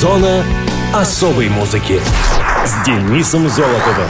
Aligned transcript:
Зона 0.00 0.42
особой 0.94 1.50
музыки 1.50 2.00
с 2.64 2.86
Денисом 2.86 3.50
Золотовым. 3.50 4.08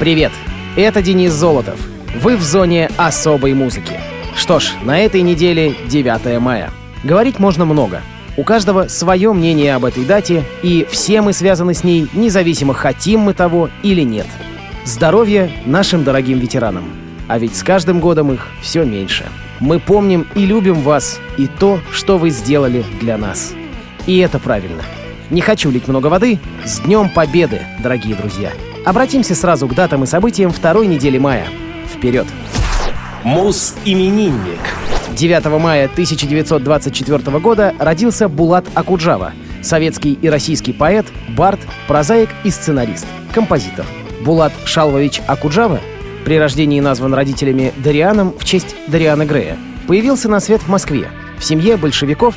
Привет, 0.00 0.32
это 0.74 1.00
Денис 1.00 1.30
Золотов. 1.30 1.78
Вы 2.20 2.36
в 2.36 2.42
зоне 2.42 2.90
особой 2.96 3.54
музыки. 3.54 4.00
Что 4.34 4.58
ж, 4.58 4.72
на 4.82 4.98
этой 4.98 5.22
неделе 5.22 5.76
9 5.86 6.40
мая. 6.40 6.72
Говорить 7.04 7.38
можно 7.38 7.64
много. 7.64 8.02
У 8.36 8.42
каждого 8.42 8.88
свое 8.88 9.32
мнение 9.32 9.76
об 9.76 9.84
этой 9.84 10.04
дате, 10.04 10.42
и 10.64 10.84
все 10.90 11.20
мы 11.20 11.32
связаны 11.32 11.74
с 11.74 11.84
ней, 11.84 12.08
независимо 12.14 12.74
хотим 12.74 13.20
мы 13.20 13.32
того 13.32 13.70
или 13.84 14.02
нет. 14.02 14.26
Здоровья 14.84 15.48
нашим 15.66 16.02
дорогим 16.02 16.40
ветеранам. 16.40 16.90
А 17.28 17.38
ведь 17.38 17.54
с 17.54 17.62
каждым 17.62 18.00
годом 18.00 18.32
их 18.32 18.48
все 18.60 18.82
меньше. 18.84 19.24
Мы 19.62 19.78
помним 19.78 20.26
и 20.34 20.44
любим 20.44 20.74
вас 20.74 21.20
и 21.38 21.46
то, 21.46 21.78
что 21.92 22.18
вы 22.18 22.30
сделали 22.30 22.84
для 23.00 23.16
нас. 23.16 23.54
И 24.06 24.18
это 24.18 24.40
правильно. 24.40 24.82
Не 25.30 25.40
хочу 25.40 25.70
лить 25.70 25.86
много 25.86 26.08
воды. 26.08 26.40
С 26.64 26.80
Днем 26.80 27.08
Победы, 27.08 27.60
дорогие 27.80 28.16
друзья! 28.16 28.50
Обратимся 28.84 29.36
сразу 29.36 29.68
к 29.68 29.74
датам 29.76 30.02
и 30.02 30.06
событиям 30.06 30.50
второй 30.50 30.88
недели 30.88 31.16
мая. 31.16 31.46
Вперед! 31.94 32.26
Мус-именинник. 33.22 34.58
9 35.16 35.44
мая 35.60 35.84
1924 35.84 37.38
года 37.38 37.72
родился 37.78 38.28
Булат 38.28 38.64
Акуджава, 38.74 39.32
советский 39.62 40.14
и 40.14 40.28
российский 40.28 40.72
поэт, 40.72 41.06
бард, 41.28 41.60
прозаик 41.86 42.30
и 42.42 42.50
сценарист, 42.50 43.06
композитор. 43.32 43.86
Булат 44.24 44.52
Шалвович 44.64 45.22
Акуджава 45.28 45.78
при 46.24 46.38
рождении 46.38 46.80
назван 46.80 47.14
родителями 47.14 47.72
Дарианом 47.76 48.34
в 48.38 48.44
честь 48.44 48.74
Дариана 48.88 49.24
Грея. 49.24 49.56
Появился 49.86 50.28
на 50.28 50.40
свет 50.40 50.62
в 50.62 50.68
Москве, 50.68 51.08
в 51.38 51.44
семье 51.44 51.76
большевиков, 51.76 52.34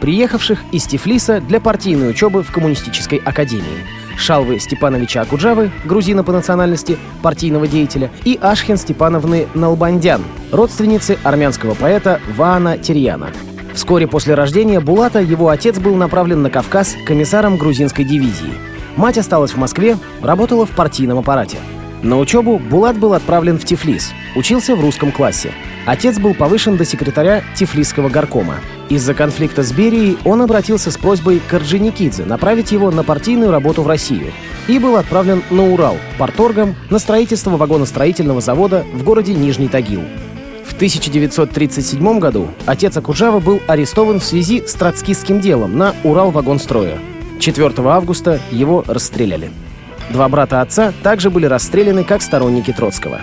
приехавших 0.00 0.60
из 0.72 0.84
Тифлиса 0.84 1.40
для 1.40 1.60
партийной 1.60 2.10
учебы 2.10 2.42
в 2.42 2.52
коммунистической 2.52 3.18
академии. 3.18 3.86
Шалвы 4.16 4.60
Степановича 4.60 5.22
Акуджавы, 5.22 5.70
грузина 5.84 6.22
по 6.22 6.32
национальности, 6.32 6.98
партийного 7.22 7.66
деятеля, 7.66 8.10
и 8.24 8.38
Ашхен 8.40 8.76
Степановны 8.76 9.48
Налбандян, 9.54 10.22
родственницы 10.52 11.18
армянского 11.24 11.74
поэта 11.74 12.20
Ваана 12.36 12.78
Терьяна. 12.78 13.30
Вскоре 13.74 14.06
после 14.06 14.34
рождения 14.34 14.78
Булата 14.78 15.20
его 15.20 15.48
отец 15.48 15.78
был 15.78 15.96
направлен 15.96 16.42
на 16.42 16.50
Кавказ 16.50 16.94
комиссаром 17.06 17.56
грузинской 17.56 18.04
дивизии. 18.04 18.54
Мать 18.96 19.18
осталась 19.18 19.50
в 19.50 19.56
Москве, 19.56 19.96
работала 20.22 20.64
в 20.64 20.70
партийном 20.70 21.18
аппарате. 21.18 21.58
На 22.04 22.18
учебу 22.18 22.58
Булат 22.58 22.98
был 22.98 23.14
отправлен 23.14 23.58
в 23.58 23.64
Тифлис, 23.64 24.12
учился 24.36 24.76
в 24.76 24.80
русском 24.82 25.10
классе. 25.10 25.52
Отец 25.86 26.18
был 26.18 26.34
повышен 26.34 26.76
до 26.76 26.84
секретаря 26.84 27.42
Тифлисского 27.56 28.10
горкома. 28.10 28.56
Из-за 28.90 29.14
конфликта 29.14 29.62
с 29.62 29.72
Берией 29.72 30.18
он 30.26 30.42
обратился 30.42 30.90
с 30.90 30.98
просьбой 30.98 31.40
к 31.40 31.54
Орджоникидзе 31.54 32.26
направить 32.26 32.72
его 32.72 32.90
на 32.90 33.04
партийную 33.04 33.50
работу 33.50 33.82
в 33.82 33.86
Россию 33.86 34.32
и 34.68 34.78
был 34.78 34.96
отправлен 34.96 35.42
на 35.48 35.64
Урал 35.64 35.96
порторгом 36.18 36.74
на 36.90 36.98
строительство 36.98 37.56
вагоностроительного 37.56 38.42
завода 38.42 38.84
в 38.92 39.02
городе 39.02 39.32
Нижний 39.32 39.68
Тагил. 39.68 40.02
В 40.66 40.74
1937 40.74 42.18
году 42.18 42.48
отец 42.66 42.98
Акуджава 42.98 43.40
был 43.40 43.62
арестован 43.66 44.20
в 44.20 44.24
связи 44.24 44.62
с 44.66 44.74
троцкистским 44.74 45.40
делом 45.40 45.78
на 45.78 45.94
Урал-вагонстроя. 46.04 46.98
4 47.40 47.72
августа 47.78 48.40
его 48.50 48.84
расстреляли. 48.86 49.50
Два 50.10 50.28
брата 50.28 50.60
отца 50.60 50.92
также 51.02 51.30
были 51.30 51.46
расстреляны 51.46 52.04
как 52.04 52.22
сторонники 52.22 52.72
Троцкого. 52.72 53.20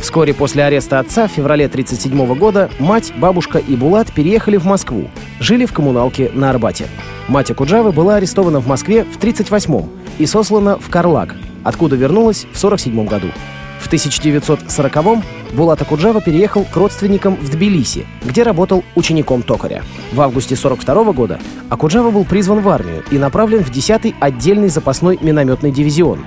Вскоре 0.00 0.34
после 0.34 0.64
ареста 0.64 0.98
отца 0.98 1.26
в 1.26 1.32
феврале 1.32 1.66
1937 1.66 2.38
года 2.38 2.70
мать, 2.78 3.12
бабушка 3.16 3.58
и 3.58 3.76
Булат 3.76 4.12
переехали 4.12 4.56
в 4.56 4.64
Москву, 4.64 5.10
жили 5.40 5.64
в 5.64 5.72
коммуналке 5.72 6.30
на 6.34 6.50
Арбате. 6.50 6.86
Мать 7.28 7.50
Акуджавы 7.50 7.92
была 7.92 8.16
арестована 8.16 8.60
в 8.60 8.66
Москве 8.66 9.04
в 9.04 9.16
1938 9.16 9.88
и 10.18 10.26
сослана 10.26 10.76
в 10.78 10.88
Карлаг, 10.90 11.34
откуда 11.64 11.96
вернулась 11.96 12.46
в 12.52 12.64
1947 12.64 13.06
году. 13.06 13.28
В 13.78 13.92
1940-м 13.92 15.22
Булат 15.52 15.80
Акуджава 15.82 16.20
переехал 16.20 16.64
к 16.64 16.76
родственникам 16.76 17.36
в 17.36 17.50
Тбилиси, 17.50 18.06
где 18.24 18.42
работал 18.42 18.84
учеником 18.94 19.42
токаря. 19.42 19.82
В 20.12 20.20
августе 20.20 20.54
1942 20.54 21.12
года 21.12 21.38
Акуджава 21.70 22.10
был 22.10 22.24
призван 22.24 22.60
в 22.60 22.68
армию 22.68 23.04
и 23.10 23.18
направлен 23.18 23.62
в 23.62 23.70
10-й 23.70 24.14
отдельный 24.20 24.68
запасной 24.68 25.18
минометный 25.20 25.70
дивизион. 25.70 26.24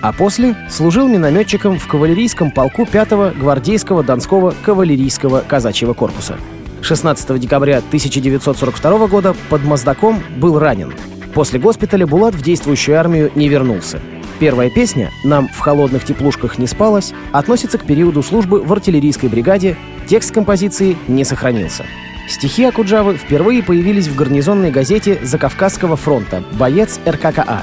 А 0.00 0.12
после 0.12 0.56
служил 0.68 1.06
минометчиком 1.06 1.78
в 1.78 1.86
кавалерийском 1.86 2.50
полку 2.50 2.82
5-го 2.82 3.38
гвардейского 3.38 4.02
Донского 4.02 4.54
кавалерийского 4.64 5.44
казачьего 5.46 5.94
корпуса. 5.94 6.38
16 6.80 7.38
декабря 7.38 7.78
1942 7.78 9.06
года 9.06 9.36
под 9.48 9.62
Моздаком 9.64 10.20
был 10.38 10.58
ранен. 10.58 10.92
После 11.34 11.60
госпиталя 11.60 12.06
Булат 12.06 12.34
в 12.34 12.42
действующую 12.42 12.98
армию 12.98 13.30
не 13.34 13.48
вернулся. 13.48 14.00
Первая 14.38 14.70
песня 14.70 15.10
«Нам 15.22 15.48
в 15.48 15.58
холодных 15.58 16.04
теплушках 16.04 16.58
не 16.58 16.66
спалось» 16.66 17.12
относится 17.32 17.78
к 17.78 17.84
периоду 17.84 18.22
службы 18.22 18.62
в 18.62 18.72
артиллерийской 18.72 19.28
бригаде, 19.28 19.76
текст 20.08 20.32
композиции 20.32 20.96
не 21.08 21.24
сохранился. 21.24 21.84
Стихи 22.28 22.64
Акуджавы 22.64 23.14
впервые 23.14 23.62
появились 23.62 24.08
в 24.08 24.16
гарнизонной 24.16 24.70
газете 24.70 25.18
Закавказского 25.22 25.96
фронта 25.96 26.42
«Боец 26.52 26.98
РККА». 27.06 27.62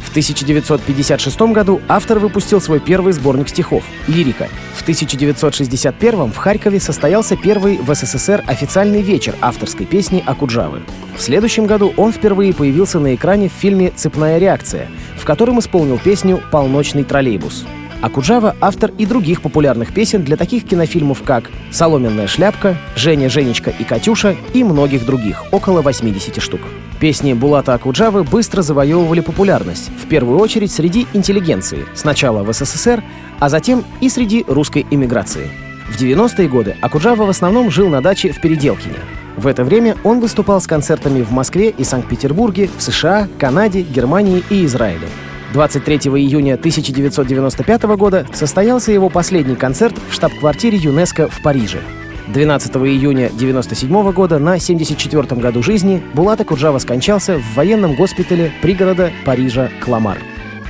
В 0.00 0.10
1956 0.10 1.40
году 1.52 1.80
автор 1.88 2.18
выпустил 2.18 2.60
свой 2.60 2.80
первый 2.80 3.12
сборник 3.12 3.48
стихов 3.48 3.84
«Лирика». 4.06 4.48
В 4.74 4.82
1961 4.82 6.32
в 6.32 6.36
Харькове 6.36 6.80
состоялся 6.80 7.36
первый 7.36 7.78
в 7.78 7.94
СССР 7.94 8.42
официальный 8.46 9.02
вечер 9.02 9.34
авторской 9.40 9.86
песни 9.86 10.22
Акуджавы. 10.24 10.82
В 11.16 11.20
следующем 11.20 11.66
году 11.66 11.92
он 11.96 12.12
впервые 12.12 12.54
появился 12.54 12.98
на 13.00 13.14
экране 13.14 13.48
в 13.48 13.52
фильме 13.52 13.92
«Цепная 13.94 14.38
реакция», 14.38 14.88
в 15.16 15.24
котором 15.24 15.58
исполнил 15.58 15.98
песню 15.98 16.40
«Полночный 16.50 17.04
троллейбус». 17.04 17.66
Акуджава— 18.00 18.54
автор 18.60 18.92
и 18.96 19.06
других 19.06 19.42
популярных 19.42 19.92
песен 19.92 20.22
для 20.22 20.36
таких 20.36 20.64
кинофильмов, 20.64 21.22
как 21.22 21.50
«Соломенная 21.72 22.28
шляпка», 22.28 22.76
«Женя, 22.94 23.28
Женечка 23.28 23.70
и 23.76 23.82
Катюша» 23.82 24.36
и 24.54 24.62
многих 24.62 25.04
других, 25.04 25.44
около 25.52 25.82
80 25.82 26.40
штук. 26.40 26.60
Песни 27.00 27.32
Булата 27.32 27.74
Акуджавы 27.74 28.24
быстро 28.24 28.62
завоевывали 28.62 29.20
популярность, 29.20 29.90
в 30.02 30.08
первую 30.08 30.38
очередь 30.40 30.72
среди 30.72 31.06
интеллигенции, 31.12 31.86
сначала 31.94 32.42
в 32.42 32.52
СССР, 32.52 33.04
а 33.38 33.48
затем 33.48 33.84
и 34.00 34.08
среди 34.08 34.44
русской 34.48 34.84
эмиграции. 34.90 35.48
В 35.88 36.00
90-е 36.00 36.48
годы 36.48 36.76
Акуджава 36.80 37.24
в 37.24 37.30
основном 37.30 37.70
жил 37.70 37.88
на 37.88 38.02
даче 38.02 38.32
в 38.32 38.40
Переделкине. 38.40 38.96
В 39.36 39.46
это 39.46 39.62
время 39.62 39.96
он 40.02 40.18
выступал 40.18 40.60
с 40.60 40.66
концертами 40.66 41.22
в 41.22 41.30
Москве 41.30 41.70
и 41.70 41.84
Санкт-Петербурге, 41.84 42.68
в 42.76 42.82
США, 42.82 43.28
Канаде, 43.38 43.82
Германии 43.82 44.42
и 44.50 44.64
Израиле. 44.64 45.06
23 45.52 45.96
июня 45.96 46.54
1995 46.54 47.82
года 47.96 48.26
состоялся 48.34 48.90
его 48.90 49.08
последний 49.08 49.56
концерт 49.56 49.94
в 50.10 50.14
штаб-квартире 50.14 50.78
ЮНЕСКО 50.78 51.28
в 51.28 51.42
Париже. 51.42 51.78
12 52.32 52.76
июня 52.76 53.26
1997 53.26 54.12
года 54.12 54.38
на 54.38 54.56
74-м 54.56 55.40
году 55.40 55.62
жизни 55.62 56.02
Булата 56.12 56.44
Куджава 56.44 56.78
скончался 56.78 57.38
в 57.38 57.54
военном 57.54 57.94
госпитале 57.94 58.52
пригорода 58.60 59.10
Парижа 59.24 59.70
Кламар. 59.80 60.18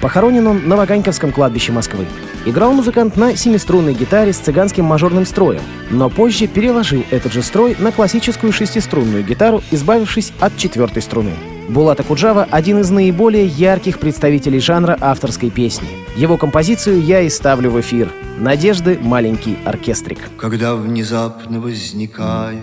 Похоронен 0.01 0.47
он 0.47 0.69
на 0.69 0.77
Ваганьковском 0.77 1.33
кладбище 1.33 1.73
Москвы. 1.73 2.07
Играл 2.47 2.73
музыкант 2.73 3.17
на 3.17 3.37
семиструнной 3.37 3.95
гитаре 3.95 4.33
с 4.33 4.39
цыганским 4.39 4.85
мажорным 4.85 5.27
строем, 5.27 5.63
но 5.91 6.09
позже 6.09 6.47
переложил 6.47 7.05
этот 7.11 7.33
же 7.33 7.43
строй 7.43 7.75
на 7.81 7.91
классическую 7.91 8.53
шестиструнную 8.53 9.25
гитару, 9.25 9.61
избавившись 9.73 10.33
от 10.39 10.57
четвертой 10.57 11.03
струны. 11.03 11.33
Булата 11.69 12.03
Куджава— 12.03 12.49
один 12.51 12.81
из 12.81 12.91
наиболее 12.91 13.45
ярких 13.47 13.99
представителей 13.99 14.59
жанра 14.59 14.97
авторской 15.01 15.51
песни. 15.51 15.89
Его 16.17 16.39
композицию 16.39 17.03
я 17.03 17.21
и 17.21 17.29
ставлю 17.29 17.71
в 17.71 17.79
эфир. 17.81 18.09
«Надежды. 18.39 18.99
Маленький 19.03 19.59
оркестрик». 19.67 20.31
Когда 20.39 20.75
внезапно 20.77 21.61
возникает 21.61 22.59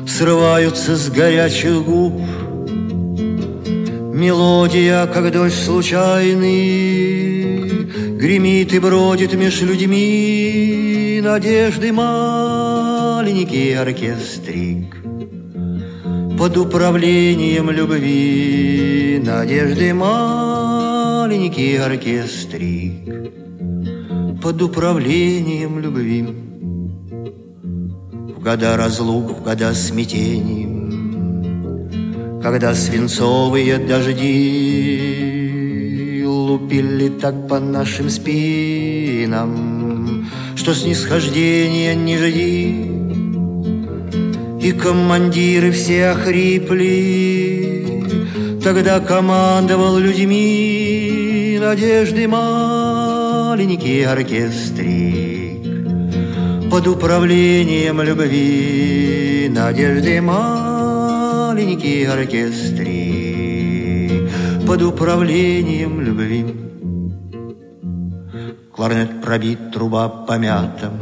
Срываются 0.06 0.96
с 0.96 1.08
горячих 1.08 1.82
губ 1.82 2.20
Мелодия, 4.14 5.06
как 5.06 5.32
дождь 5.32 5.54
случайный 5.64 7.47
Гремит 8.18 8.72
и 8.74 8.80
бродит 8.80 9.32
меж 9.34 9.62
людьми 9.62 11.20
Надежды 11.22 11.92
маленький 11.92 13.74
оркестрик. 13.74 14.96
Под 16.36 16.56
управлением 16.56 17.70
любви 17.70 19.22
Надежды 19.24 19.94
маленький 19.94 21.76
оркестрик. 21.76 23.30
Под 24.42 24.62
управлением 24.62 25.78
любви 25.78 26.26
В 28.34 28.42
года 28.42 28.76
разлук, 28.76 29.30
в 29.30 29.44
года 29.44 29.72
смятений. 29.74 30.66
Когда 32.42 32.74
свинцовые 32.74 33.78
дожди 33.78 35.07
лупили 36.68 37.08
так 37.08 37.48
по 37.48 37.58
нашим 37.58 38.10
спинам, 38.10 39.56
Что 40.56 40.74
снисхождения 40.74 41.94
не 41.94 42.18
жди. 42.18 42.84
И 44.60 44.72
командиры 44.72 45.70
все 45.72 46.08
охрипли, 46.10 48.04
Тогда 48.62 49.00
командовал 49.00 49.96
людьми 49.98 51.58
Надежды 51.60 52.28
маленький 52.28 54.02
оркестрик 54.02 55.62
Под 56.70 56.86
управлением 56.86 58.02
любви 58.02 59.48
Надежды 59.50 60.20
маленький 60.20 62.04
оркестрик 62.04 62.77
Под 64.68 64.82
управлением 64.82 66.00
любви. 66.02 66.44
Кларнет 68.70 69.22
пробит, 69.22 69.72
труба 69.72 70.08
помята. 70.08 70.92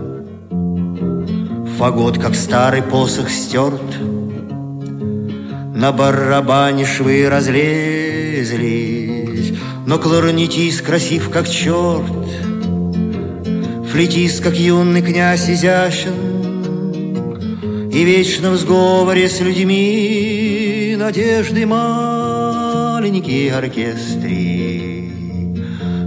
Фагот, 1.77 2.17
как 2.19 2.37
старый 2.37 2.83
посох, 2.83 3.29
стерт. 3.29 3.83
На 5.75 5.91
барабане 5.91 6.87
швы 6.87 7.29
разлезлись. 7.29 8.55
Но 9.85 9.99
кларнетист 9.99 10.83
красив, 10.83 11.29
как 11.31 11.49
черт. 11.49 12.07
Флетист, 13.91 14.45
как 14.45 14.55
юный 14.55 15.03
князь, 15.03 15.51
изящен 15.51 16.13
И 17.91 18.05
вечно 18.05 18.51
в 18.51 18.57
сговоре 18.59 19.29
с 19.29 19.41
людьми 19.41 20.95
Надежды 20.99 21.67
маленький 23.07 23.49
оркестрик 23.51 25.13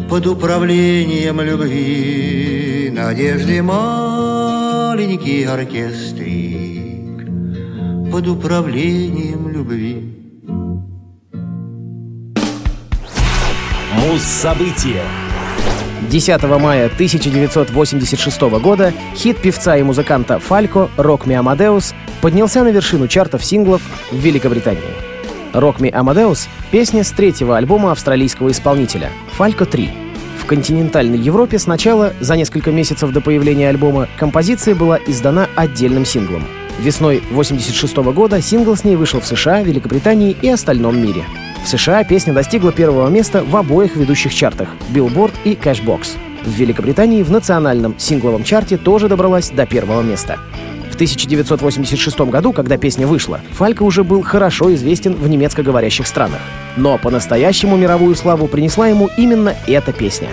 Под 0.09 0.27
управлением 0.27 1.39
любви 1.39 2.91
Надежды 2.93 3.63
маленький 3.63 5.45
оркестрик. 5.45 7.25
Под 8.11 8.27
управлением 8.27 9.47
любви. 9.47 10.13
Муз-события 13.93 15.03
10 16.09 16.43
мая 16.43 16.87
1986 16.87 18.41
года 18.41 18.93
хит 19.15 19.37
певца 19.37 19.77
и 19.77 19.83
музыканта 19.83 20.39
Фалько 20.39 20.89
«Rock 20.97 21.25
Me 21.27 21.41
Amadeus» 21.41 21.93
поднялся 22.21 22.63
на 22.63 22.69
вершину 22.69 23.07
чартов 23.07 23.45
синглов 23.45 23.81
в 24.11 24.17
Великобритании. 24.17 25.08
«Rock 25.53 25.79
Me 25.79 25.91
Amadeus»— 25.91 26.47
песня 26.71 27.03
с 27.03 27.11
третьего 27.11 27.57
альбома 27.57 27.91
австралийского 27.91 28.51
исполнителя 28.51 29.09
«Фалько 29.33 29.65
3». 29.65 29.89
В 30.39 30.45
континентальной 30.45 31.17
Европе 31.17 31.59
сначала, 31.59 32.13
за 32.19 32.35
несколько 32.35 32.71
месяцев 32.71 33.11
до 33.11 33.21
появления 33.21 33.69
альбома, 33.69 34.07
композиция 34.17 34.75
была 34.75 34.99
издана 35.05 35.47
отдельным 35.55 36.05
синглом. 36.05 36.43
Весной 36.79 37.17
1986 37.17 37.97
года 38.13 38.41
сингл 38.41 38.75
с 38.75 38.83
ней 38.83 38.95
вышел 38.95 39.19
в 39.19 39.25
США, 39.25 39.61
Великобритании 39.61 40.35
и 40.41 40.49
остальном 40.49 41.01
мире— 41.01 41.23
в 41.63 41.67
США 41.67 42.03
песня 42.03 42.33
достигла 42.33 42.71
первого 42.71 43.09
места 43.09 43.43
в 43.43 43.55
обоих 43.55 43.95
ведущих 43.95 44.33
чартах— 44.33 44.69
Billboard 44.93 45.33
и 45.43 45.53
Cashbox. 45.53 46.17
В 46.43 46.49
Великобритании 46.49 47.21
в 47.21 47.31
национальном 47.31 47.95
сингловом 47.99 48.43
чарте 48.43 48.77
тоже 48.77 49.07
добралась 49.07 49.49
до 49.49 49.65
первого 49.65 50.01
места. 50.01 50.39
В 50.99 51.01
1986 51.01 52.19
году, 52.29 52.51
когда 52.51 52.75
песня 52.75 53.07
вышла, 53.07 53.39
Фалька 53.53 53.83
уже 53.83 54.03
был 54.03 54.21
хорошо 54.21 54.73
известен 54.75 55.13
в 55.13 55.29
немецкоговорящих 55.29 56.05
странах. 56.05 56.41
Но 56.75 56.97
по-настоящему 56.97 57.77
мировую 57.77 58.15
славу 58.15 58.47
принесла 58.47 58.89
ему 58.89 59.09
именно 59.15 59.55
эта 59.65 59.93
песня. 59.93 60.27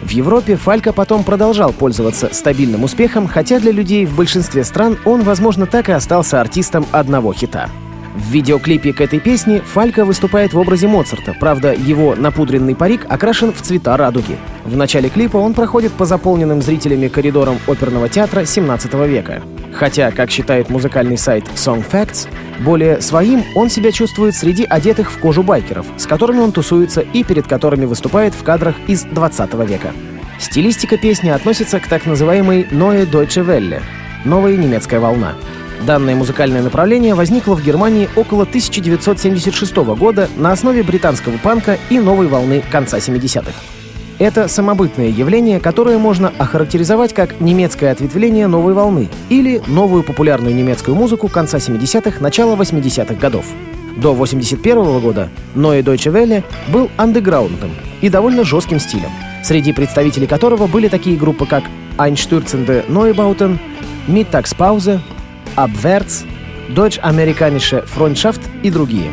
В 0.00 0.10
Европе 0.10 0.54
Фалька 0.54 0.92
потом 0.92 1.24
продолжал 1.24 1.72
пользоваться 1.72 2.28
стабильным 2.30 2.84
успехом, 2.84 3.26
хотя 3.26 3.58
для 3.58 3.72
людей 3.72 4.06
в 4.06 4.14
большинстве 4.14 4.62
стран 4.62 4.96
он, 5.04 5.24
возможно, 5.24 5.66
так 5.66 5.88
и 5.88 5.92
остался 5.92 6.40
артистом 6.40 6.86
одного 6.92 7.32
хита. 7.32 7.68
В 8.14 8.30
видеоклипе 8.30 8.92
к 8.92 9.00
этой 9.00 9.18
песне 9.18 9.60
Фалька 9.60 10.04
выступает 10.04 10.52
в 10.52 10.58
образе 10.60 10.86
Моцарта, 10.86 11.34
правда, 11.40 11.74
его 11.74 12.14
напудренный 12.14 12.76
парик 12.76 13.06
окрашен 13.08 13.52
в 13.52 13.60
цвета 13.60 13.96
радуги. 13.96 14.38
В 14.64 14.76
начале 14.76 15.08
клипа 15.08 15.38
он 15.38 15.52
проходит 15.52 15.90
по 15.90 16.04
заполненным 16.04 16.62
зрителями 16.62 17.08
коридорам 17.08 17.58
оперного 17.66 18.08
театра 18.08 18.44
17 18.44 18.94
века. 19.08 19.42
Хотя, 19.72 20.10
как 20.10 20.30
считает 20.30 20.70
музыкальный 20.70 21.18
сайт 21.18 21.44
Song 21.54 21.84
Facts, 21.88 22.28
более 22.60 23.00
своим 23.00 23.44
он 23.54 23.70
себя 23.70 23.90
чувствует 23.90 24.34
среди 24.34 24.64
одетых 24.64 25.10
в 25.10 25.18
кожу 25.18 25.42
байкеров, 25.42 25.86
с 25.96 26.06
которыми 26.06 26.40
он 26.40 26.52
тусуется 26.52 27.00
и 27.00 27.24
перед 27.24 27.46
которыми 27.46 27.86
выступает 27.86 28.34
в 28.34 28.42
кадрах 28.42 28.76
из 28.86 29.02
20 29.02 29.54
века. 29.68 29.92
Стилистика 30.38 30.96
песни 30.96 31.30
относится 31.30 31.80
к 31.80 31.88
так 31.88 32.06
называемой 32.06 32.66
«Neue 32.70 33.08
Deutsche 33.08 33.44
Welle»— 33.44 33.80
«Новая 34.24 34.56
немецкая 34.56 35.00
волна». 35.00 35.34
Данное 35.86 36.14
музыкальное 36.14 36.62
направление 36.62 37.14
возникло 37.14 37.54
в 37.54 37.64
Германии 37.64 38.08
около 38.14 38.44
1976 38.44 39.76
года 39.96 40.28
на 40.36 40.52
основе 40.52 40.84
британского 40.84 41.38
панка 41.38 41.76
и 41.90 41.98
новой 41.98 42.28
волны 42.28 42.62
конца 42.70 42.98
70-х. 42.98 43.81
Это 44.22 44.46
самобытное 44.46 45.08
явление, 45.08 45.58
которое 45.58 45.98
можно 45.98 46.32
охарактеризовать 46.38 47.12
как 47.12 47.40
немецкое 47.40 47.90
ответвление 47.90 48.46
новой 48.46 48.72
волны 48.72 49.08
или 49.30 49.60
новую 49.66 50.04
популярную 50.04 50.54
немецкую 50.54 50.94
музыку 50.94 51.26
конца 51.26 51.58
70-х, 51.58 52.20
начала 52.20 52.54
80-х 52.54 53.14
годов. 53.14 53.44
До 53.96 54.14
81 54.14 55.00
года 55.00 55.28
Neue 55.56 55.82
Deutsche 55.82 56.12
Welle 56.12 56.44
был 56.68 56.88
андеграундным 56.96 57.72
и 58.00 58.08
довольно 58.08 58.44
жестким 58.44 58.78
стилем, 58.78 59.10
среди 59.42 59.72
представителей 59.72 60.28
которого 60.28 60.68
были 60.68 60.86
такие 60.86 61.16
группы, 61.16 61.44
как 61.44 61.64
Einstürzende 61.98 62.84
Neubauten, 62.88 63.58
Mittagspause, 64.06 65.00
Abwärts, 65.56 66.24
Deutsch-америкаnische 66.68 67.84
Freundschaft 67.92 68.42
и 68.62 68.70
другие. 68.70 69.10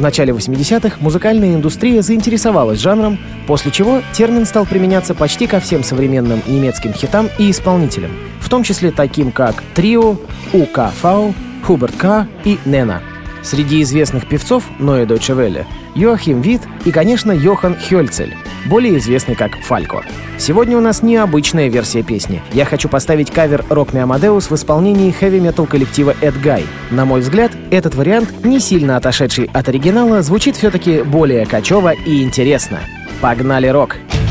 В 0.00 0.02
начале 0.02 0.32
80-х 0.32 0.96
музыкальная 1.00 1.54
индустрия 1.54 2.00
заинтересовалась 2.00 2.78
жанром, 2.80 3.18
после 3.46 3.70
чего 3.70 4.00
термин 4.14 4.46
стал 4.46 4.64
применяться 4.64 5.14
почти 5.14 5.46
ко 5.46 5.60
всем 5.60 5.84
современным 5.84 6.40
немецким 6.46 6.94
хитам 6.94 7.28
и 7.36 7.50
исполнителям, 7.50 8.10
в 8.40 8.48
том 8.48 8.62
числе 8.62 8.92
таким 8.92 9.30
как 9.30 9.62
Трио, 9.74 10.16
УКФ, 10.54 11.34
Хуберт 11.66 11.96
К. 11.96 12.26
и 12.46 12.58
Нена. 12.64 13.02
Среди 13.42 13.82
известных 13.82 14.28
певцов 14.28 14.64
Ноэ 14.78 15.04
Deutsche 15.04 15.36
Welle 15.36 15.66
Йоахим 15.94 16.40
Вит 16.40 16.62
и, 16.84 16.90
конечно, 16.90 17.32
Йохан 17.32 17.76
Хёльцель, 17.76 18.36
более 18.66 18.98
известный 18.98 19.34
как 19.34 19.52
Фалько. 19.62 20.04
Сегодня 20.38 20.76
у 20.76 20.80
нас 20.80 21.02
необычная 21.02 21.68
версия 21.68 22.02
песни. 22.02 22.42
Я 22.52 22.64
хочу 22.64 22.88
поставить 22.88 23.30
кавер 23.30 23.64
«Рок 23.68 23.92
Amadeus» 23.92 24.48
в 24.50 24.54
исполнении 24.54 25.10
хэви-метал 25.10 25.66
коллектива 25.66 26.14
Эд 26.20 26.40
Гай. 26.40 26.64
На 26.90 27.04
мой 27.04 27.20
взгляд, 27.20 27.52
этот 27.70 27.94
вариант, 27.94 28.44
не 28.44 28.60
сильно 28.60 28.96
отошедший 28.96 29.50
от 29.52 29.68
оригинала, 29.68 30.22
звучит 30.22 30.56
все-таки 30.56 31.02
более 31.02 31.44
качево 31.46 31.92
и 31.92 32.22
интересно. 32.22 32.80
Погнали 33.20 33.66
рок! 33.68 33.96
der 33.96 34.29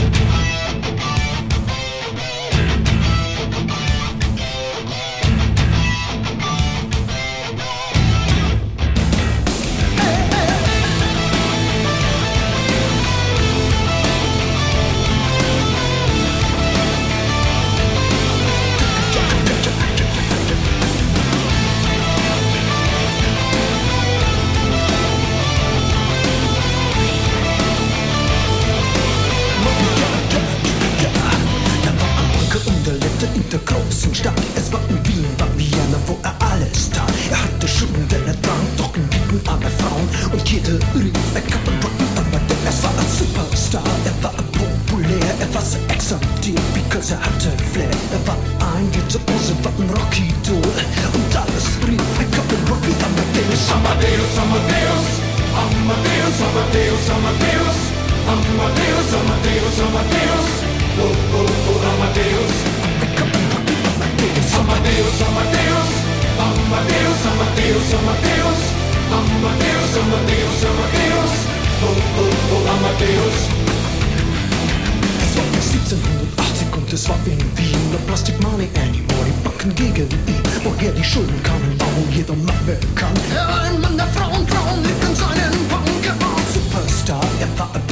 Amadeus, 58.29 59.09
Amadeus, 59.19 59.75
Amadeus. 59.81 60.49
Oh, 61.01 61.15
oh, 61.33 61.49
oh, 61.69 61.81
Amadeus. 61.89 62.55
Amadeus, 64.59 65.17
Amadeus. 65.25 65.89
Amadeus, 66.37 67.21
Amadeus, 67.31 67.89
Amadeus. 67.97 68.61
Amadeus, 69.17 69.91
Amadeus, 69.97 70.59
Amadeus. 70.69 71.33
Oh, 71.81 71.97
oh, 72.21 72.33
oh, 72.53 72.63
Amadeus. 72.75 73.37
Es 75.23 75.31
war 75.35 75.45
1780 75.49 76.77
und 76.77 76.93
es 76.93 77.09
war 77.09 77.17
in 77.25 77.39
Wien. 77.57 77.81
No 77.91 77.97
Plastic 78.05 78.39
Money 78.43 78.69
anymore, 78.75 79.25
die 79.25 79.33
Banken 79.43 79.73
gegen 79.73 80.07
ihn. 80.27 80.43
Woher 80.63 80.91
die 80.91 81.03
Schulden 81.03 81.41
kamen, 81.41 81.73
warum 81.79 82.05
jeder 82.13 82.35
Mann 82.35 82.61
bekannt. 82.67 83.19
Er 83.33 83.47
war 83.47 83.61
ein 83.63 83.81
Mann 83.81 83.97
der 83.97 84.07
Frauen, 84.07 84.45
Frauen 84.47 84.83
liebten 84.83 85.15
seinen 85.15 85.67
Banker. 85.67 86.13
Superstar, 86.53 87.23
er 87.39 87.59
war 87.59 87.69
ein 87.73 87.88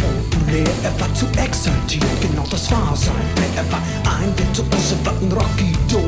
populär, 0.47 0.67
er 0.83 0.99
war 0.99 1.13
zu 1.13 1.25
exaltiert, 1.37 2.21
genau 2.21 2.43
das 2.49 2.71
war 2.71 2.95
sein 2.95 3.13
Flair. 3.35 3.49
Er 3.57 3.71
war 3.71 3.81
ein 4.19 4.37
Virtuose, 4.37 4.95
war 5.03 5.13
ein 5.13 5.31
Rockidol. 5.31 6.06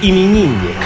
Мус-именинник. 0.00 0.76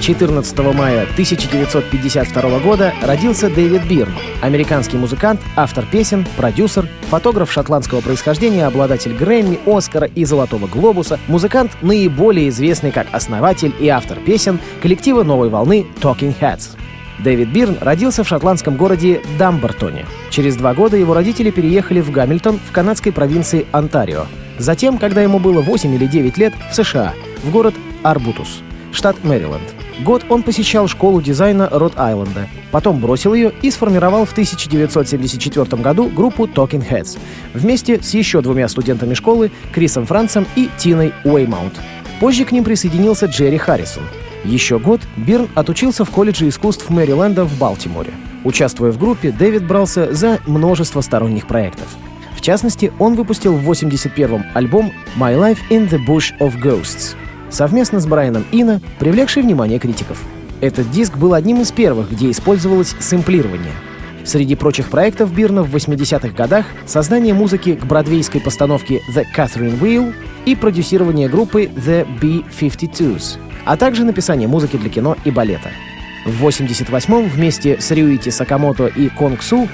14 0.00 0.58
мая 0.74 1.02
1952 1.02 2.58
года 2.60 2.92
родился 3.02 3.48
Дэвид 3.48 3.84
Бирн, 3.84 4.12
американский 4.40 4.96
музыкант, 4.96 5.40
автор 5.56 5.84
песен, 5.84 6.26
продюсер, 6.36 6.88
фотограф 7.08 7.52
шотландского 7.52 8.00
происхождения, 8.00 8.66
обладатель 8.66 9.14
Грэмми, 9.14 9.60
Оскара 9.66 10.06
и 10.06 10.24
Золотого 10.24 10.66
Глобуса, 10.66 11.18
музыкант, 11.28 11.72
наиболее 11.82 12.48
известный 12.48 12.90
как 12.90 13.06
основатель 13.12 13.72
и 13.78 13.88
автор 13.88 14.18
песен 14.18 14.58
коллектива 14.80 15.22
новой 15.22 15.48
волны 15.48 15.86
Talking 16.00 16.34
Heads. 16.40 16.76
Дэвид 17.18 17.48
Бирн 17.48 17.78
родился 17.80 18.24
в 18.24 18.28
шотландском 18.28 18.76
городе 18.76 19.22
Дамбертоне. 19.38 20.06
Через 20.30 20.56
два 20.56 20.74
года 20.74 20.96
его 20.96 21.14
родители 21.14 21.50
переехали 21.50 22.00
в 22.00 22.10
Гамильтон 22.10 22.58
в 22.58 22.72
канадской 22.72 23.12
провинции 23.12 23.66
Онтарио. 23.70 24.26
Затем, 24.58 24.98
когда 24.98 25.22
ему 25.22 25.38
было 25.38 25.60
8 25.60 25.94
или 25.94 26.06
9 26.06 26.38
лет, 26.38 26.54
в 26.70 26.74
США, 26.74 27.14
в 27.42 27.50
город 27.50 27.74
Арбутус, 28.02 28.62
штат 28.92 29.22
Мэриленд. 29.24 29.74
Год 30.00 30.24
он 30.28 30.42
посещал 30.42 30.88
школу 30.88 31.20
дизайна 31.22 31.68
Род-Айленда, 31.70 32.48
потом 32.70 33.00
бросил 33.00 33.34
ее 33.34 33.52
и 33.62 33.70
сформировал 33.70 34.24
в 34.24 34.32
1974 34.32 35.82
году 35.82 36.08
группу 36.08 36.46
Talking 36.46 36.88
Heads 36.88 37.18
вместе 37.54 38.02
с 38.02 38.14
еще 38.14 38.40
двумя 38.40 38.68
студентами 38.68 39.14
школы 39.14 39.50
Крисом 39.72 40.06
Францем 40.06 40.46
и 40.56 40.68
Тиной 40.78 41.12
Уэймаунт. 41.24 41.74
Позже 42.20 42.44
к 42.44 42.52
ним 42.52 42.64
присоединился 42.64 43.26
Джерри 43.26 43.58
Харрисон. 43.58 44.04
Еще 44.44 44.78
год 44.78 45.00
Бирн 45.16 45.48
отучился 45.54 46.04
в 46.04 46.10
колледже 46.10 46.48
искусств 46.48 46.90
Мэриленда 46.90 47.44
в 47.44 47.56
Балтиморе. 47.58 48.10
Участвуя 48.44 48.90
в 48.90 48.98
группе, 48.98 49.30
Дэвид 49.30 49.66
брался 49.66 50.12
за 50.12 50.40
множество 50.46 51.00
сторонних 51.00 51.46
проектов. 51.46 51.86
В 52.36 52.40
частности, 52.40 52.92
он 52.98 53.14
выпустил 53.14 53.54
в 53.54 53.70
81-м 53.70 54.46
альбом 54.54 54.92
«My 55.16 55.36
Life 55.36 55.58
in 55.70 55.88
the 55.88 56.04
Bush 56.04 56.36
of 56.40 56.60
Ghosts», 56.60 57.14
совместно 57.52 58.00
с 58.00 58.06
Брайаном 58.06 58.44
Ина, 58.50 58.80
привлекший 58.98 59.42
внимание 59.42 59.78
критиков. 59.78 60.20
Этот 60.60 60.90
диск 60.90 61.16
был 61.16 61.34
одним 61.34 61.60
из 61.60 61.72
первых, 61.72 62.10
где 62.10 62.30
использовалось 62.30 62.94
сэмплирование. 62.98 63.72
Среди 64.24 64.54
прочих 64.54 64.88
проектов 64.88 65.34
Бирна 65.34 65.62
в 65.64 65.74
80-х 65.74 66.28
годах 66.28 66.66
создание 66.86 67.34
музыки 67.34 67.74
к 67.74 67.84
бродвейской 67.84 68.40
постановке 68.40 69.02
«The 69.14 69.24
Catherine 69.36 69.78
Wheel» 69.80 70.14
и 70.46 70.54
продюсирование 70.54 71.28
группы 71.28 71.64
«The 71.64 72.06
B-52s», 72.20 73.38
а 73.64 73.76
также 73.76 74.04
написание 74.04 74.46
музыки 74.46 74.76
для 74.76 74.90
кино 74.90 75.16
и 75.24 75.32
балета. 75.32 75.70
В 76.24 76.46
88-м 76.46 77.28
вместе 77.28 77.80
с 77.80 77.90
Рюити 77.90 78.28
Сакамото 78.28 78.86
и 78.86 79.08
Конг 79.08 79.42
Су 79.42 79.68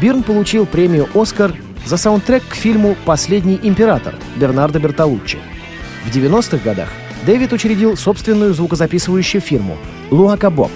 Бирн 0.00 0.22
получил 0.22 0.66
премию 0.66 1.08
«Оскар» 1.14 1.54
за 1.86 1.96
саундтрек 1.96 2.42
к 2.46 2.54
фильму 2.54 2.96
«Последний 3.06 3.58
император» 3.62 4.16
Бернардо 4.36 4.80
Бертолуччи. 4.80 5.38
В 6.04 6.14
90-х 6.14 6.58
годах 6.62 6.90
Дэвид 7.26 7.52
учредил 7.52 7.96
собственную 7.96 8.52
звукозаписывающую 8.52 9.40
фирму 9.40 9.76
«Луака 10.10 10.50
Боб», 10.50 10.70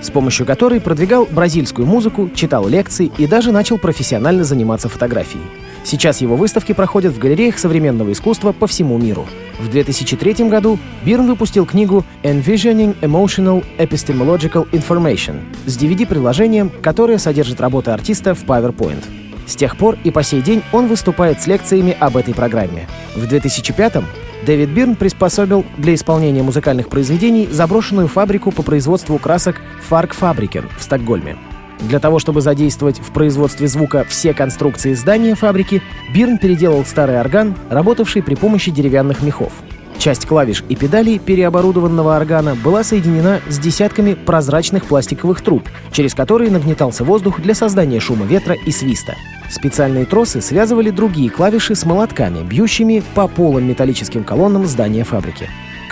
с 0.00 0.10
помощью 0.10 0.46
которой 0.46 0.80
продвигал 0.80 1.26
бразильскую 1.28 1.86
музыку, 1.86 2.30
читал 2.34 2.68
лекции 2.68 3.10
и 3.18 3.26
даже 3.26 3.50
начал 3.50 3.78
профессионально 3.78 4.44
заниматься 4.44 4.88
фотографией. 4.88 5.42
Сейчас 5.82 6.20
его 6.20 6.36
выставки 6.36 6.72
проходят 6.72 7.14
в 7.14 7.18
галереях 7.18 7.58
современного 7.58 8.12
искусства 8.12 8.52
по 8.52 8.68
всему 8.68 8.96
миру. 8.96 9.26
В 9.58 9.68
2003 9.68 10.48
году 10.48 10.78
Бирн 11.04 11.26
выпустил 11.26 11.66
книгу 11.66 12.04
Envisioning 12.22 12.96
Emotional 13.00 13.64
Epistemological 13.78 14.70
Information 14.70 15.40
с 15.66 15.76
DVD-приложением, 15.76 16.70
которое 16.80 17.18
содержит 17.18 17.60
работы 17.60 17.90
артиста 17.90 18.34
в 18.34 18.44
PowerPoint. 18.44 19.02
С 19.46 19.56
тех 19.56 19.76
пор 19.76 19.96
и 20.04 20.12
по 20.12 20.22
сей 20.22 20.42
день 20.42 20.62
он 20.72 20.86
выступает 20.86 21.40
с 21.40 21.46
лекциями 21.48 21.96
об 21.98 22.16
этой 22.16 22.34
программе. 22.34 22.86
В 23.16 23.24
2005-м 23.24 24.04
Дэвид 24.46 24.70
Бирн 24.70 24.94
приспособил 24.94 25.64
для 25.76 25.94
исполнения 25.94 26.42
музыкальных 26.42 26.88
произведений 26.88 27.48
заброшенную 27.50 28.08
фабрику 28.08 28.52
по 28.52 28.62
производству 28.62 29.18
красок 29.18 29.56
Фарк 29.88 30.14
Фабрикен 30.14 30.68
в 30.78 30.82
Стокгольме. 30.82 31.36
Для 31.80 32.00
того, 32.00 32.18
чтобы 32.18 32.40
задействовать 32.40 32.98
в 32.98 33.12
производстве 33.12 33.68
звука 33.68 34.04
все 34.08 34.34
конструкции 34.34 34.94
здания 34.94 35.34
фабрики, 35.34 35.82
Бирн 36.12 36.38
переделал 36.38 36.84
старый 36.84 37.20
орган, 37.20 37.54
работавший 37.70 38.22
при 38.22 38.34
помощи 38.34 38.70
деревянных 38.70 39.22
мехов. 39.22 39.52
Часть 39.98 40.26
клавиш 40.26 40.62
и 40.68 40.76
педалей 40.76 41.18
переоборудованного 41.18 42.16
органа 42.16 42.54
была 42.54 42.84
соединена 42.84 43.40
с 43.48 43.58
десятками 43.58 44.14
прозрачных 44.14 44.84
пластиковых 44.84 45.40
труб, 45.40 45.68
через 45.92 46.14
которые 46.14 46.52
нагнетался 46.52 47.02
воздух 47.02 47.40
для 47.40 47.54
создания 47.54 47.98
шума 47.98 48.24
ветра 48.24 48.54
и 48.54 48.70
свиста. 48.70 49.16
Специальные 49.50 50.04
тросы 50.04 50.40
связывали 50.40 50.90
другие 50.90 51.30
клавиши 51.30 51.74
с 51.74 51.84
молотками, 51.84 52.42
бьющими 52.44 53.02
по 53.14 53.26
полым 53.26 53.66
металлическим 53.66 54.22
колоннам 54.22 54.66
здания 54.66 55.04
фабрики. 55.04 55.48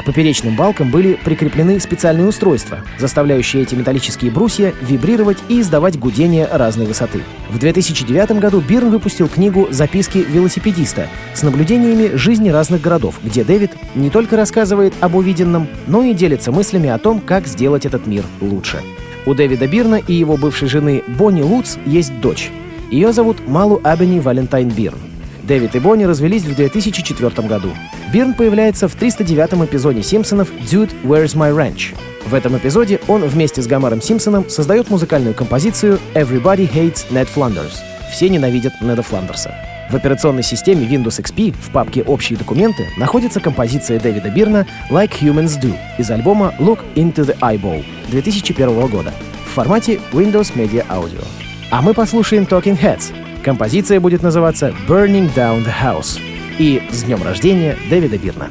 Поперечным 0.06 0.54
балкам 0.54 0.92
были 0.92 1.14
прикреплены 1.14 1.80
специальные 1.80 2.28
устройства, 2.28 2.78
заставляющие 2.96 3.64
эти 3.64 3.74
металлические 3.74 4.30
брусья 4.30 4.72
вибрировать 4.80 5.38
и 5.48 5.60
издавать 5.60 5.98
гудение 5.98 6.46
разной 6.46 6.86
высоты. 6.86 7.22
В 7.50 7.58
2009 7.58 8.38
году 8.38 8.60
Бирн 8.60 8.90
выпустил 8.90 9.28
книгу 9.28 9.66
«Записки 9.70 10.18
велосипедиста» 10.18 11.08
с 11.34 11.42
наблюдениями 11.42 12.16
жизни 12.16 12.50
разных 12.50 12.82
городов, 12.82 13.16
где 13.24 13.42
Дэвид 13.42 13.72
не 13.96 14.08
только 14.08 14.36
рассказывает 14.36 14.94
об 15.00 15.16
увиденном, 15.16 15.66
но 15.88 16.04
и 16.04 16.14
делится 16.14 16.52
мыслями 16.52 16.88
о 16.88 16.98
том, 16.98 17.18
как 17.18 17.48
сделать 17.48 17.84
этот 17.84 18.06
мир 18.06 18.22
лучше. 18.40 18.82
У 19.26 19.34
Дэвида 19.34 19.66
Бирна 19.66 19.96
и 19.96 20.14
его 20.14 20.36
бывшей 20.36 20.68
жены 20.68 21.02
Бонни 21.18 21.42
Луц 21.42 21.78
есть 21.84 22.20
дочь. 22.20 22.52
Ее 22.92 23.12
зовут 23.12 23.48
Малу 23.48 23.80
Абени 23.82 24.20
Валентайн 24.20 24.68
Бирн. 24.68 25.15
Дэвид 25.46 25.76
и 25.76 25.78
Бонни 25.78 26.04
развелись 26.04 26.42
в 26.42 26.54
2004 26.54 27.48
году. 27.48 27.70
Бирн 28.12 28.34
появляется 28.34 28.88
в 28.88 28.96
309-м 28.96 29.64
эпизоде 29.64 30.02
«Симпсонов» 30.02 30.50
«Dude, 30.70 30.90
Where's 31.04 31.36
My 31.36 31.54
Ranch?». 31.54 31.94
В 32.26 32.34
этом 32.34 32.56
эпизоде 32.56 33.00
он 33.06 33.22
вместе 33.22 33.62
с 33.62 33.68
Гомером 33.68 34.02
Симпсоном 34.02 34.48
создает 34.48 34.90
музыкальную 34.90 35.34
композицию 35.34 36.00
«Everybody 36.14 36.68
Hates 36.68 37.06
Ned 37.10 37.28
Flanders». 37.32 37.74
Все 38.10 38.28
ненавидят 38.28 38.72
Неда 38.80 39.02
Фландерса. 39.02 39.54
В 39.90 39.94
операционной 39.94 40.42
системе 40.42 40.84
Windows 40.84 41.22
XP 41.22 41.52
в 41.52 41.70
папке 41.70 42.02
«Общие 42.02 42.36
документы» 42.36 42.88
находится 42.96 43.38
композиция 43.38 44.00
Дэвида 44.00 44.30
Бирна 44.30 44.66
«Like 44.90 45.20
Humans 45.20 45.60
Do» 45.60 45.76
из 45.98 46.10
альбома 46.10 46.52
«Look 46.58 46.80
Into 46.96 47.24
the 47.24 47.38
Eyeball» 47.38 47.84
2001 48.08 48.88
года 48.88 49.12
в 49.44 49.54
формате 49.54 50.00
Windows 50.12 50.52
Media 50.56 50.84
Audio. 50.88 51.22
А 51.70 51.82
мы 51.82 51.94
послушаем 51.94 52.42
Talking 52.42 52.80
Heads. 52.80 53.25
Композиция 53.46 54.00
будет 54.00 54.24
называться 54.24 54.74
«Burning 54.88 55.32
Down 55.32 55.64
the 55.64 55.72
House». 55.80 56.20
И 56.58 56.82
с 56.90 57.04
днем 57.04 57.22
рождения 57.22 57.76
Дэвида 57.88 58.18
Бирна! 58.18 58.50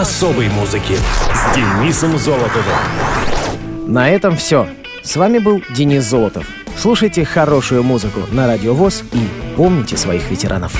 Особой 0.00 0.48
музыки 0.48 0.96
с 1.34 1.54
Денисом 1.54 2.16
Золотовым. 2.16 2.64
На 3.86 4.08
этом 4.08 4.34
все. 4.34 4.66
С 5.02 5.16
вами 5.16 5.38
был 5.38 5.62
Денис 5.76 6.04
Золотов. 6.04 6.46
Слушайте 6.78 7.26
хорошую 7.26 7.82
музыку 7.82 8.20
на 8.32 8.46
Радио 8.46 8.72
ВОЗ 8.72 9.04
и 9.12 9.28
помните 9.56 9.98
своих 9.98 10.30
ветеранов. 10.30 10.72